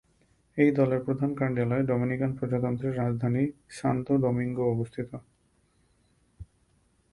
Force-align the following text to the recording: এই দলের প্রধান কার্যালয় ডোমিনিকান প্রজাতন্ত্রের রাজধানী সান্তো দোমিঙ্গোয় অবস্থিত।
এই 0.57 0.69
দলের 0.71 1.01
প্রধান 1.05 1.31
কার্যালয় 1.35 1.83
ডোমিনিকান 1.83 2.31
প্রজাতন্ত্রের 2.37 2.97
রাজধানী 2.97 3.43
সান্তো 3.69 4.13
দোমিঙ্গোয় 4.23 4.71
অবস্থিত। 4.71 5.11